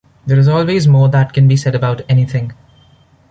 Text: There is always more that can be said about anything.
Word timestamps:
There 0.25 0.39
is 0.39 0.47
always 0.47 0.87
more 0.87 1.09
that 1.09 1.31
can 1.31 1.47
be 1.47 1.55
said 1.55 1.75
about 1.75 2.01
anything. 2.09 2.53